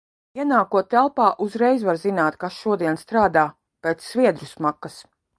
Ienākot 0.43 0.87
telpā, 0.93 1.25
uzreiz 1.47 1.83
var 1.89 1.99
zināt, 2.03 2.37
kas 2.43 2.57
šodien 2.63 2.97
strādā- 3.01 3.43
pēc 3.87 4.01
sviedru 4.07 4.49
smakas. 4.53 4.97